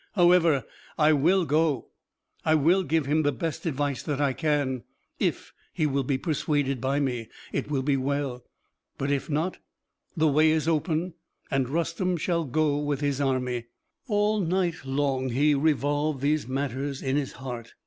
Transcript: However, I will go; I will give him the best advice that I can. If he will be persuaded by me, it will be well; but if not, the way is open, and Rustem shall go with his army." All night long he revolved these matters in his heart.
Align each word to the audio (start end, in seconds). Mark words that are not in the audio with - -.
However, 0.13 0.63
I 0.97 1.13
will 1.13 1.45
go; 1.45 1.89
I 2.43 2.55
will 2.55 2.81
give 2.81 3.05
him 3.05 3.21
the 3.21 3.31
best 3.31 3.67
advice 3.67 4.01
that 4.01 4.19
I 4.19 4.33
can. 4.33 4.81
If 5.19 5.53
he 5.73 5.85
will 5.85 6.01
be 6.01 6.17
persuaded 6.17 6.81
by 6.81 6.99
me, 6.99 7.29
it 7.53 7.69
will 7.69 7.83
be 7.83 7.97
well; 7.97 8.43
but 8.97 9.11
if 9.11 9.29
not, 9.29 9.59
the 10.17 10.27
way 10.27 10.49
is 10.49 10.67
open, 10.67 11.13
and 11.51 11.67
Rustem 11.69 12.17
shall 12.17 12.45
go 12.45 12.79
with 12.79 13.01
his 13.01 13.21
army." 13.21 13.67
All 14.07 14.39
night 14.39 14.85
long 14.87 15.29
he 15.29 15.53
revolved 15.53 16.21
these 16.21 16.47
matters 16.47 17.03
in 17.03 17.15
his 17.15 17.33
heart. 17.33 17.75